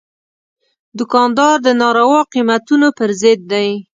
دوکاندار 0.99 1.55
د 1.65 1.67
ناروا 1.81 2.21
قیمتونو 2.33 2.87
پر 2.97 3.09
ضد 3.21 3.39
دی. 3.51 3.69